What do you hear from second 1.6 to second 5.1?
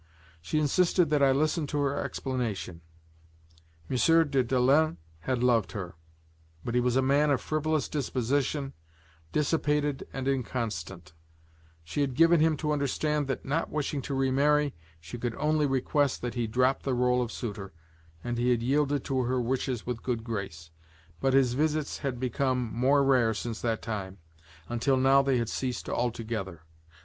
to her explanation. M. de Dalens